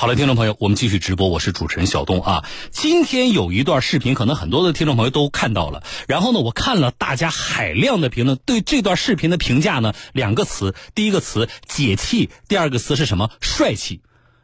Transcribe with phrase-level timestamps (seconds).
[0.00, 2.44] 好了，听众朋友，我们继续直播，我是主持人小东啊。
[2.70, 5.82] 今天有一段视频，可能很多的听众朋友都看到了。
[6.06, 13.32] 然后呢，我看了大家海量的评论，对这段视频的评价呢，两个词，第一个词解气，第二个词是什么？
[13.40, 14.00] 帅气。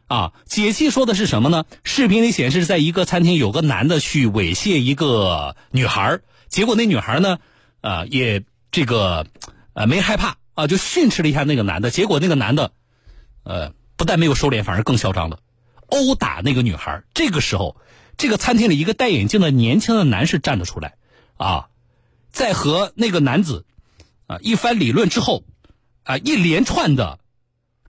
[0.07, 1.63] 啊，解气说的是什么呢？
[1.85, 6.19] 视频里显示，在一个餐厅，有个男的去猥亵一个女孩
[6.49, 7.37] 结果那女孩呢，
[7.79, 9.25] 呃，也这个
[9.71, 12.73] 呃没害怕啊，就训斥了一下那个男的，结果那个男的，
[13.45, 15.39] 呃，不但没有收敛，反而更嚣张了，
[15.87, 17.77] 殴打那个女孩这个时候，
[18.17, 20.95] 这个餐厅里一个戴眼镜的年轻的男士站了出来，
[21.37, 21.69] 啊，
[22.31, 23.65] 在和那个男子
[24.27, 25.43] 啊一番理论之后，
[26.03, 27.19] 啊一连串的。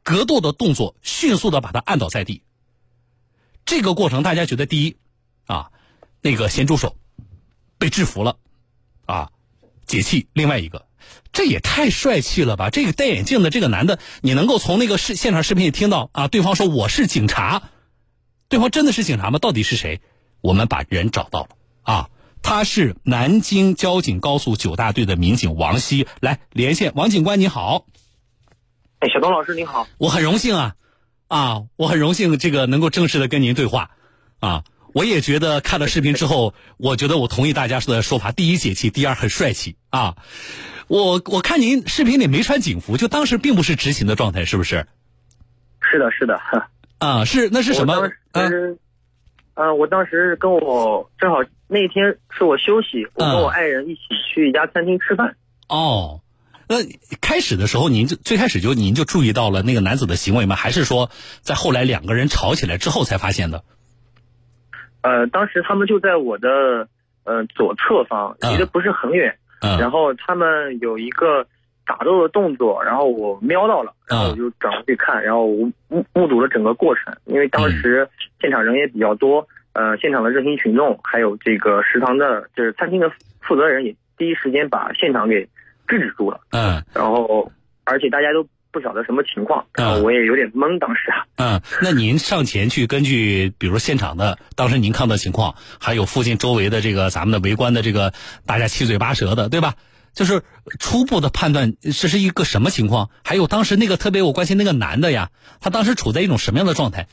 [0.09, 2.45] 格斗的动作迅速的把他按倒在地。
[3.65, 4.99] 这个过程大家觉得第一，
[5.47, 5.73] 啊，
[6.21, 6.97] 那个咸猪手
[7.77, 8.37] 被制服了，
[9.05, 9.33] 啊，
[9.85, 10.29] 解气。
[10.33, 10.87] 另外一个，
[11.33, 12.71] 这也太帅气了吧！
[12.71, 17.65] 这个戴眼镜的这个男的，你能够从那个视现场视频里听到啊，对方说我是警察，
[18.49, 19.39] 对方真的是警察吗？
[19.39, 20.01] 到底是谁？
[20.41, 21.49] 我们把人找到了
[21.83, 22.09] 啊，
[22.43, 27.87] 他是南京交警高速九大队的民警王希，来连线王警官，你好。
[29.01, 30.75] 哎，小东老师你好，我很荣幸啊，
[31.29, 33.91] 啊，我很荣幸这个能够正式的跟您对话，
[34.39, 40.17] 啊，我也觉得看了视频之后，我觉得我同意大家说的说法，第一解气，第二很帅气啊，
[40.87, 44.87] 我我看您视频里没穿警服，就当时并不是执勤的状态，是不是？
[45.91, 46.41] 是的，是的，
[46.99, 48.11] 啊，是那是什么？
[48.33, 48.79] 嗯，
[49.55, 54.01] 呃，我当时跟我正好那天是我休息，我跟我爱人一起
[54.33, 55.37] 去一家餐厅吃饭。
[55.69, 56.21] 哦。
[56.69, 56.79] 那
[57.21, 60.57] 开始的时候，您就最开始就您就注意到了那个男子的行为吗？
[60.57, 63.63] 还是说在后来两个人吵起来之后才发现的？
[65.03, 66.89] 呃，当时他们就在我的
[67.23, 69.39] 呃左侧方，离得不是很远。
[69.61, 69.79] 嗯。
[69.79, 71.47] 然后他们有一个
[71.87, 77.17] 打斗的动作，然后我瞄到了，然后我就转过去看，然后我目目睹了整个过程。
[77.25, 78.09] 因为当时
[78.41, 85.49] 现场人也比较多，呃，现场的热心群众，还有这个食堂的，就是餐厅的负责人，也第一时间把现场给。
[85.89, 87.53] 制止住了，嗯，然后
[87.85, 98.13] 而且大家都不晓得什么情况，嗯，我也有点懵，当时啊，嗯，那您上前去根据，比如现场的当时您看到情况，还有附近周围的这个咱们的围观的这个
[98.45, 99.75] 大家七嘴八舌的，对吧？
[100.17, 100.43] 就是
[100.81, 103.11] 初步的判断这是一个什么情况？
[103.23, 107.07] 还有当时那个特别我关心那个男的呀，他当时处在一种什么样的状态？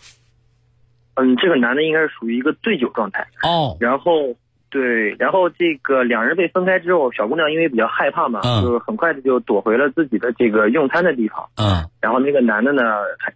[1.13, 4.35] 嗯，这个男的应该是属于一个醉酒状态哦，然后。
[4.73, 11.47] 对，然后这个两人被分开之后，小姑娘因为比较害怕嘛，就很快的就躲回了自己的这个用餐的地方。
[11.57, 12.81] 嗯，然后那个男的呢，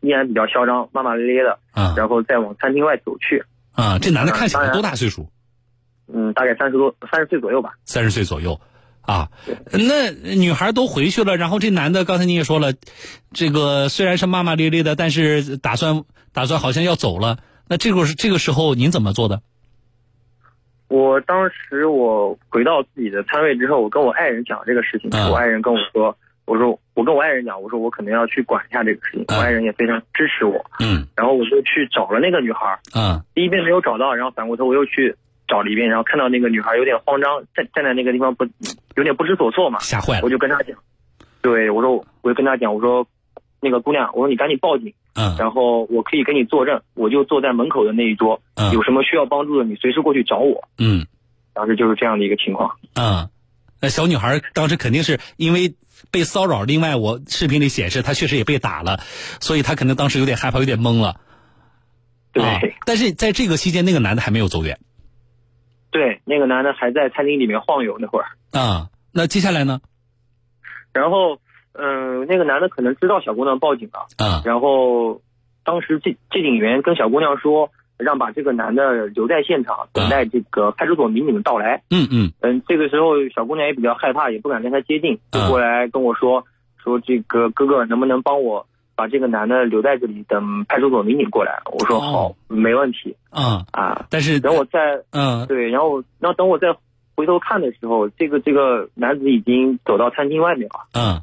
[0.01, 1.59] 依然比较嚣张，骂骂咧咧的。
[1.75, 3.43] 嗯，然后再往餐厅外走去。
[3.73, 5.29] 啊，这男的看起来多大岁数？
[6.11, 7.73] 嗯，大概三十多，三十岁左右吧。
[7.85, 8.59] 三十岁左右，
[9.07, 9.29] 啊，
[9.71, 12.73] 那女孩都回去了，然后这男的刚才你也说了，
[13.31, 16.03] 这个虽然是骂骂咧咧的，但是打算
[16.33, 17.37] 打算好像要走了。
[17.69, 19.41] 那这个是这个时候您怎么做的？
[20.89, 35.15] 我当时我回到自己的摊位之后，我跟我爱人讲这个事情，我爱人跟我说，我说我跟我爱人讲，我说我可能要去管一下这个事情，我爱人也非常支持我，嗯，然后我就去找了那个女孩，嗯，第一遍没有找到，然后反过头我又去
[35.47, 38.45] 找了一遍，然后看到那个女孩有点慌张，站站在那个地方不
[38.95, 40.77] 有点不知所措嘛，吓坏了，我就跟她讲，
[41.41, 43.07] 对我说我就跟她讲，我说
[43.61, 44.93] 那个姑娘，我说你赶紧报警。
[45.19, 48.39] 嗯，然后我可以给你作证，我就坐在门口的那一桌。
[48.53, 50.69] 嗯，有什么需要帮助的，你随时过去找我。
[50.77, 51.07] 嗯，
[51.55, 52.77] 当时就是这样的一个情况。
[52.93, 53.27] 嗯，
[53.81, 55.73] 那小女孩当时肯定是因为
[56.11, 58.99] 被骚扰，另外我视频里显示她确实也被打了，
[59.39, 61.15] 所以她可能当时有点害怕，有点懵了。
[62.31, 64.77] 对，但是在这个期间，那个男的还没有走远。
[65.97, 68.25] 对，那个男的还在餐厅里面晃悠那会儿。
[68.51, 69.79] 啊，那接下来呢？
[70.93, 71.39] 然后。
[71.79, 75.21] 嗯，那个男的可能知道小姑娘报警了，啊，然后
[75.63, 81.83] 当时这这警员跟小姑娘说，让把这个男的留在现场，等待这个派出所民警的到来。
[81.91, 86.43] 嗯嗯嗯，这个时候小姑娘也比较害怕，也不敢跟他接近，就过来跟我说，
[86.83, 88.65] 说这个哥哥能不能帮我
[88.97, 91.61] 把这个男的留在这里，等派出所民警过来。
[91.71, 93.15] 我说好，没问题。
[93.29, 94.79] 嗯啊，但是等我再
[95.11, 96.75] 嗯对，然后然后等我再
[97.15, 100.87] 回头看的时候，这个这个男子已经走到餐厅外面了。
[100.93, 101.21] 嗯。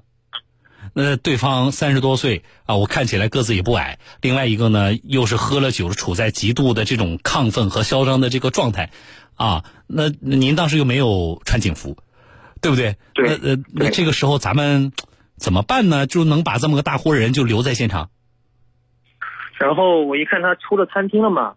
[0.96, 3.98] 那对方三十多岁啊，我看起来个子也不矮。
[4.20, 8.90] 另外一个呢，又是喝了酒，处在极度的这种亢奋和嚣张的这个状态，
[9.34, 11.96] 啊，那您当时又没有穿警服，
[12.60, 12.94] 对不对？
[13.14, 13.26] 对。
[13.26, 14.92] 那呃，那这个时候咱们
[15.36, 16.06] 怎么办呢？
[16.06, 18.10] 就能把这么个大活人就留在现场？
[19.58, 21.54] 然后我一看他出了餐厅了嘛，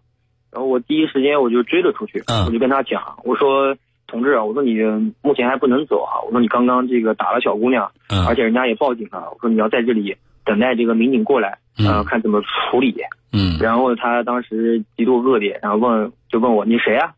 [0.52, 3.76] 然后我第一时间我就追了出去，我就跟他讲，我说。
[4.10, 4.72] 同志啊，我说你
[5.20, 6.24] 目前还不能走啊！
[6.24, 7.92] 我说你刚刚这个打了小姑娘，
[8.26, 9.30] 而且人家也报警了。
[9.30, 10.16] 我说你要在这里
[10.46, 12.96] 等待这个民警过来，呃，看怎么处理。
[13.32, 17.12] 嗯，然后他当时极度恶劣，然后问就问我你谁啊？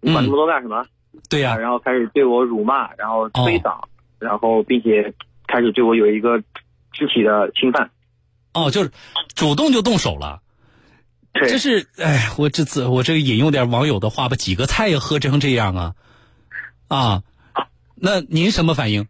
[0.00, 0.82] 你管那么多干什么？
[1.28, 3.78] 对呀，然后开始对我辱骂，然后推搡，
[4.18, 5.12] 然后并且
[5.50, 6.38] 开始对我有一个
[6.92, 7.90] 肢体的侵犯。
[8.54, 8.90] 哦，就是
[9.34, 10.40] 主动就动手了。
[11.32, 15.94] 这是哎，我这次我这个引用点网友的话吧，几个菜也喝成这样啊
[16.88, 17.22] 啊！
[17.94, 19.06] 那您什么反应？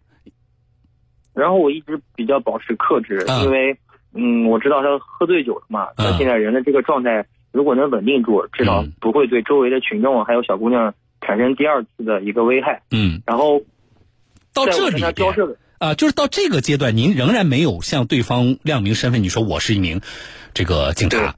[1.32, 3.78] 然后我一直比较保持克制，因为
[4.12, 5.88] 嗯，我知道他喝醉酒了嘛。
[5.96, 12.82] 他现在人的这个状态，如果能稳定住，至少不会对周围的群众还有小姑娘产生第二次的一个危害。
[12.90, 13.22] 嗯。
[13.24, 13.62] 然后
[14.52, 15.00] 到这里
[15.80, 19.24] 啊，就是到这个阶段，您仍然没有向对方亮明身份。
[19.24, 20.00] 你说我是一名
[20.54, 21.34] 这个警察。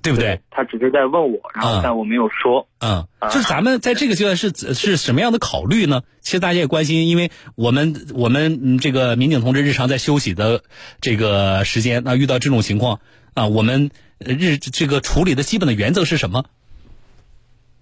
[0.00, 0.40] 对不对？
[0.48, 2.68] 他只是在问我，然后但我没有说。
[2.78, 6.02] 嗯，就是咱们在这个阶段是是什么样的考虑呢？
[6.20, 10.62] 其实大家也关心，因为我们我们这个民警同志日常在休息的
[11.00, 13.00] 这个时间，那遇到这种情况
[13.34, 16.44] 啊，我们日这个处理的基本的原则是什么？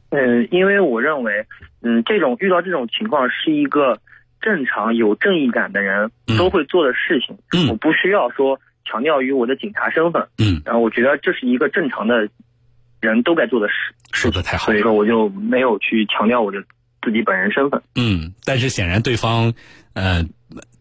[0.09, 1.47] 嗯，因为我认为，
[1.83, 4.01] 嗯，这种遇到这种情况是一个
[4.41, 7.39] 正常有正义感的人都会做的事情。
[7.53, 8.61] 嗯，我不需要说。
[8.89, 12.29] 强调于我的警察身份，嗯，然后我觉得这是一个正常的
[13.01, 13.75] 人都该做的事，
[14.13, 16.63] 说的太好了，所以说我就没有去强调我的
[17.03, 19.55] 自己本人身份，嗯，但是显然对方，
[19.95, 20.25] 呃，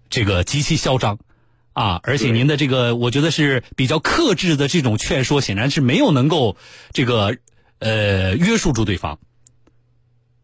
[0.07, 1.17] 这个极其嚣张，
[1.73, 6.57] 啊，而且您的这个我觉得是比较克制的这种劝说，显然是没有能够
[6.91, 7.35] 这个
[7.79, 9.17] 呃约束住对方，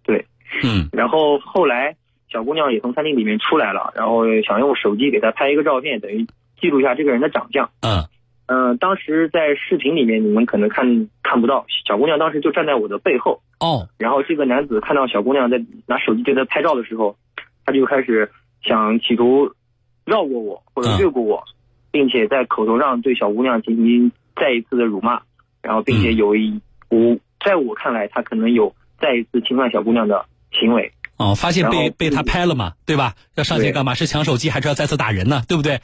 [0.01, 0.25] 对，
[0.63, 1.95] 嗯，然后后来
[2.31, 6.25] 小姑娘也从餐厅里面出来了，然后想用手机给她拍一个照片，等于。
[6.61, 7.71] 记录一下这个人的长相。
[7.81, 8.05] 嗯，
[8.45, 13.41] 嗯，当时在视频里面你们可能看看不到，小姑娘当时就站在我的背后。
[13.59, 13.89] 哦。
[13.97, 17.15] 然后这个男子看到小姑娘在拿手机对她拍照的时候，
[17.65, 18.29] 他就开始
[18.61, 19.51] 想企图
[20.05, 21.43] 绕过我或者越过我，
[21.89, 25.19] 并且在口头上对小姑娘进行再一次的辱骂，
[25.63, 30.91] 然后并且有一我在我看来他可能有再一次侵犯小姑娘的行为。
[31.21, 33.13] 哦，发现被被他拍了嘛，对吧？
[33.35, 33.93] 要上前干嘛？
[33.93, 35.43] 是抢手机还是要再次打人呢？
[35.47, 35.79] 对不对？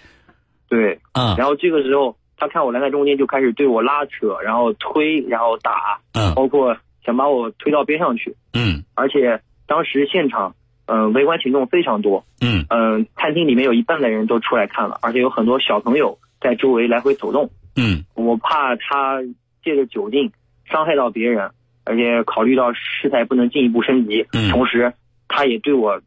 [0.68, 6.76] 对，嗯，然后这个时候他看我拦在中间，就开始对我拉扯，然后推，然后打，嗯，包括
[7.06, 10.56] 想把我推到边上去，嗯，而且当时现场，
[10.88, 19.22] 嗯，围观群众非常多，嗯，嗯，餐厅里面有一半的人都出来看了，而且有很多小朋友在周围来回走动，嗯，我怕他
[19.64, 20.32] 借着酒劲
[20.66, 21.52] 伤害到别人，
[21.86, 24.94] 而且考虑到事态不能进一步升级，嗯，同时
[25.28, 26.02] 他也对我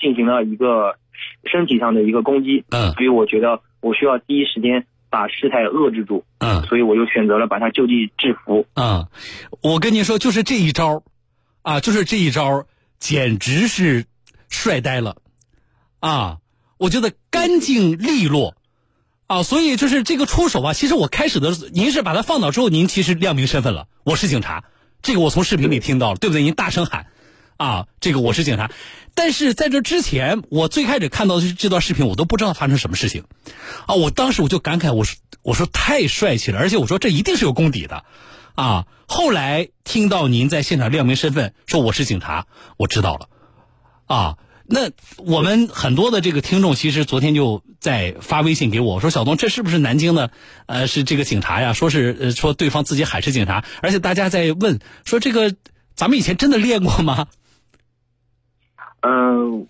[0.00, 0.96] 进行了一个
[1.50, 3.60] 身体上的一个攻击，嗯，所以我觉得。
[3.82, 8.66] 我需要第一时间把事态遏制住，嗯，所以我就选择了把他就地制服。
[8.74, 9.08] 嗯，
[9.62, 11.02] 我跟您说，就是这一招，
[11.62, 12.66] 啊，就是这一招，
[12.98, 14.04] 简直是
[14.50, 15.16] 帅呆了，
[16.00, 16.40] 啊，
[16.76, 18.54] 我觉得干净利落，
[19.28, 24.64] 啊，所以就是这个出手啊，其实我开始的，您是把他放倒之后，您其实亮明身份了，我是警察，
[25.00, 26.42] 这个我从视频里听到了，对不对？
[26.42, 27.06] 您大声喊。
[27.60, 28.70] 啊，这个我是警察，
[29.14, 33.24] 但是在这之前，我最开始看到的这段视频，我都不知道发生什么事情，
[33.86, 38.04] 啊，我当时我就感慨，我说我说太帅气了，而且我说这一定是有功底的，
[38.54, 42.46] 啊，后来听到您在现场亮明身份，说我是警察，
[42.78, 43.28] 我知道了，
[44.06, 50.30] 啊，那我们很多的这个听众其实昨天就在发微信给我说，小东，这是不是南京的？
[50.64, 51.74] 呃，是这个警察呀？
[51.74, 55.54] 说是，说对方自己喊是警察，而且大家在问说这个
[55.94, 57.26] 咱们以前真的练过吗？
[59.02, 59.66] 嗯，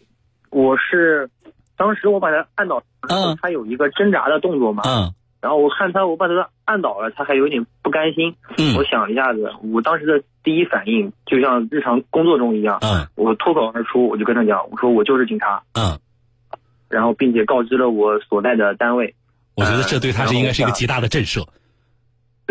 [0.50, 1.28] 我是
[1.76, 15.98] 当时我把他按倒，嗯，他有一个挣扎的动作嘛，嗯，然后我看他，我把他按倒了，他还有点不甘心，嗯，我想一下子，我当时的第一反应就像日常工作中一样，嗯，我脱口而出，我就跟他讲，我说我就是警察，嗯，
[16.88, 19.14] 然后并且告知了我所在的单位，
[19.54, 21.46] 我觉得这对他是应该是一个极大的震慑。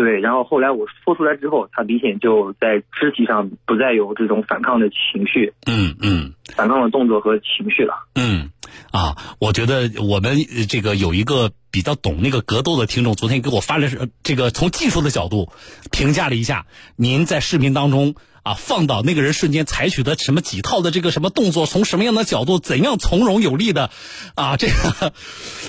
[0.00, 8.06] 对，然后后来我说出来之后，他明显就在肢体上不再有这种反抗的情绪，嗯嗯，反抗的动作和情绪了。
[8.14, 8.48] 嗯，
[8.92, 10.38] 啊，我觉得我们
[10.70, 13.88] 这个有一个比较懂那个格斗的听众，昨天给我发了
[14.22, 15.52] 这个从技术的角度
[15.90, 16.64] 评价了一下，
[16.96, 23.90] 您在视频当中啊放倒那个人瞬间采取的什么几套的这个什么动作，从什么样的角度，怎样从容有力的
[24.34, 25.12] 啊这个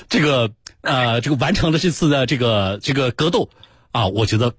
[0.08, 3.50] 这个呃这个完成了这次的这个这个格斗。
[3.92, 4.54] 啊，我觉得，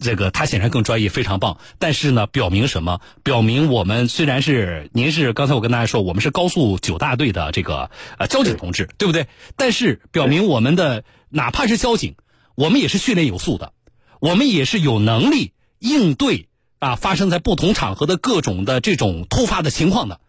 [0.00, 1.58] 这个他显然更专业，非常棒。
[1.78, 3.00] 但是呢，表明什么？
[3.22, 9.28] 表明我们虽然是您是刚才我跟大家说，我们是高速九大队的这个呃交警同志，对不对？
[9.56, 12.16] 但是表明我们的哪怕是交警，
[12.56, 13.72] 我们也是训练有素的，
[14.20, 16.48] 我们也是有能力应对
[16.80, 20.20] 啊发生在不同场合的各种的这种突发的情况的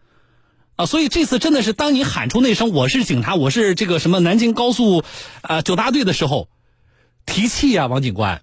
[0.76, 0.86] 啊。
[0.86, 5.02] 所以这次真的是当你喊出那声“我是警察，我是这个什么南京高速
[5.42, 6.48] 啊九大队”的时候。
[7.26, 8.42] 提气啊，王警官！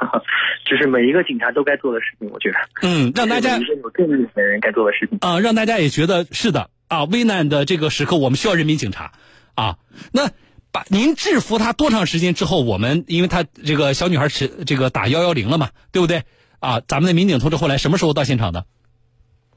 [0.68, 2.58] 就是每一个警察都该做的事情，我觉得。
[2.82, 9.12] 嗯，让大家一个有正义的人该做的事情啊，让大家也觉得是的啊，危难的这个时刻，我们需要人民警察
[9.54, 9.76] 啊。
[10.12, 10.28] 那
[10.72, 16.22] 把您制服他多长时间之后，我们因为他这个小女孩是这个打幺幺零了嘛，对不对？
[16.60, 18.64] 啊，咱们的民警同志后来什么时候到现场的？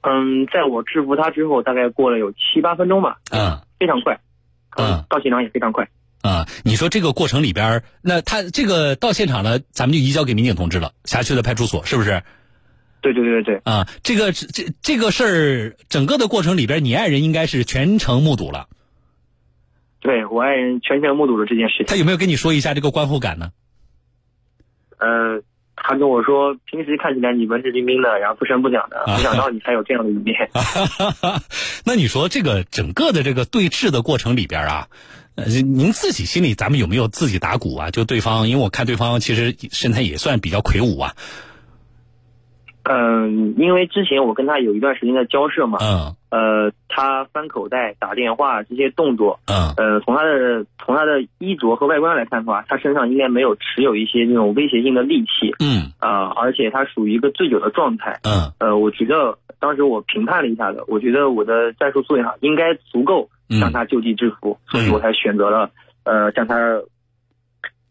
[0.02, 3.18] 嗯，在我制服他之后，大概过了有七八分钟吧。
[3.32, 4.20] 嗯，非常快。
[4.78, 5.90] 嗯，到现场也非常快。
[6.22, 12.22] 啊，你说这个过程里边，那他这个到现场了，咱们就移交给民警同志了，辖区的派出所是不是？
[13.02, 13.62] 对对对对对。
[13.64, 18.68] 啊，这个这这个事儿，整个的过程里边，你爱人应该是全程目睹了。
[20.02, 21.86] 对我爱人全程目睹了这件事情。
[21.88, 23.52] 他有没有跟你说一下这个观后感呢？
[24.98, 25.42] 呃，
[25.78, 30.50] 他跟我说，平时看起来你文质彬彬的，然后不声不响的，没想到你还有这样的一面。
[31.86, 34.88] 那你说这个整个的这个对峙的过程里边啊？
[35.46, 37.90] 呃，您自己心里咱们有没有自己打鼓啊？
[37.92, 41.14] 就对方，因为我看对方其实身材也算比较魁梧啊。
[42.84, 45.78] 嗯，因为之前我跟他有一段时间的交涉嘛。
[45.82, 46.16] 嗯。
[46.32, 49.40] 呃，他翻口袋、打电话这些动作。
[49.46, 49.74] 嗯。
[49.78, 55.54] 呃，从他的从他的衣着和外观来看的话，他身上应该没有持有一些那种威胁性的利器。
[55.60, 55.92] 嗯。
[56.00, 58.20] 啊，而且他属于一个醉酒的状态。
[58.24, 58.52] 嗯。
[58.60, 63.30] 呃，我觉得当时我评判了一下子，我觉得我的战术素养应该足够。
[63.50, 65.72] 将他就地制服，所以我才选择了
[66.04, 66.56] 呃将他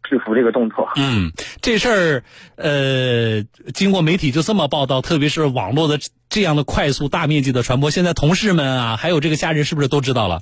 [0.02, 0.88] 制服这个动作。
[0.96, 2.22] 嗯，这事儿
[2.56, 3.42] 呃
[3.74, 5.98] 经过媒体就这么报道，特别是网络的
[6.28, 10.40] 这样的快速大面积的传播，现在同事们啊，还有这个家人是不是都知道了？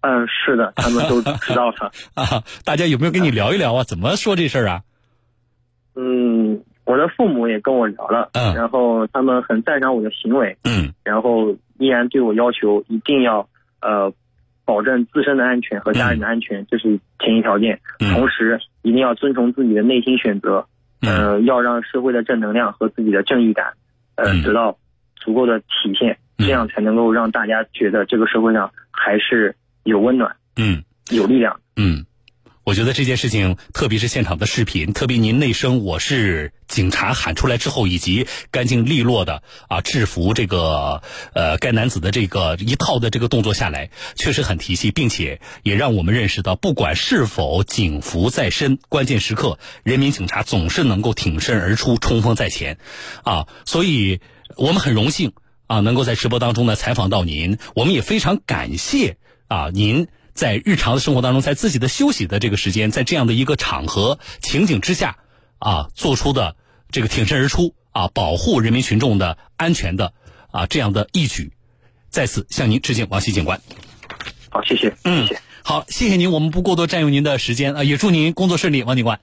[0.00, 2.44] 嗯，是的，他们都知道了 啊。
[2.64, 3.84] 大家有没有跟你聊一聊啊？
[3.84, 4.82] 怎么说这事儿啊？
[5.94, 13.48] 嗯，我的父母也跟我聊了，嗯，然后他们很赞赏我的行为，嗯，然后依然对我要求一定要。
[13.86, 14.12] 呃，
[14.64, 17.78] 保证自身的安全和家人的安全，这是前提条件。
[18.00, 20.66] 同时，一定要遵从自己的内心选择。
[21.02, 23.74] 呃，要让社会的正能量和自己的正义感，
[24.16, 24.76] 呃，得到
[25.14, 32.04] 足够的体现，这样才能够让大家觉得这个社会上还是有温暖，嗯，有力量，嗯。
[32.66, 41.00] 我觉得这件事情，特别是现场的视频，特别您那声“我是警察”喊出来之后，以及干净利落的啊制服这个
[41.32, 52.78] 呃该男子的这个一套的这个动作下来，确实很提气，并且也让我们认识到，不管是否警服在身，关键时刻人民警察总是能够挺身而出，冲锋在前，
[53.22, 54.18] 啊，所以
[54.56, 55.34] 我们很荣幸
[55.68, 60.08] 啊能够在直播当中呢采访到您，我们也非常感谢啊您。
[60.36, 65.16] 在日常的生活当中，在自己的休息的这个时间，在这样的一个场合情景之下，
[65.58, 66.56] 啊，做出的
[66.90, 70.12] 这个挺身而出啊，保护人民群众的安全的
[70.52, 71.52] 啊这样的义举，
[72.10, 73.62] 在此向您致敬，王希警官。
[74.50, 74.94] 好，谢谢。
[75.04, 75.26] 嗯，
[75.64, 79.18] 好，谢谢您，我们不过多占用您的时间啊，也祝您工作顺利，王警官。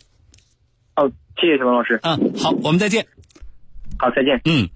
[0.96, 2.00] 哦，谢谢陈老师。
[2.02, 3.06] 嗯，好，我们再见。
[4.00, 4.42] 好，再见。
[4.46, 4.70] 嗯，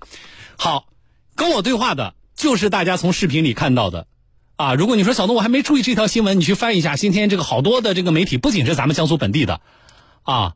[0.55, 0.87] 好，
[1.35, 4.05] 跟我对话的就是大家从视频里看到的。
[4.57, 9.61] 啊，如果你说小东，我还没注意这条新闻，你去翻一下，今天这个好多的这个媒体，不仅是咱们江苏本地的，
[10.23, 10.55] 啊，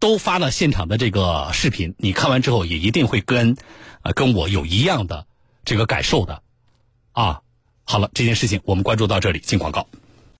[0.00, 1.94] 都发了现场的这个视频。
[1.96, 3.56] 你看完之后，也一定会跟，
[4.02, 5.26] 呃，跟我有一样的
[5.64, 6.42] 这个感受的，
[7.12, 7.40] 啊。
[7.88, 9.86] 好了，这件事情我们关注到这里，进广告。